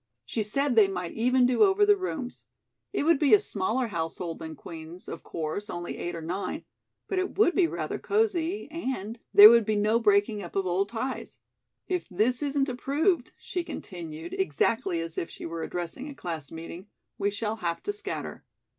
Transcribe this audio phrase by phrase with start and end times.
[0.25, 2.45] She said they might even do over the rooms.
[2.91, 6.65] It would be a smaller household than Queen's, of course only eight or nine
[7.07, 10.89] but it would be rather cosy and there would be no breaking up of old
[10.89, 11.37] ties.
[11.87, 16.87] If this isn't approved," she continued, exactly as if she were addressing a class meeting,
[17.19, 18.43] "we shall have to scatter.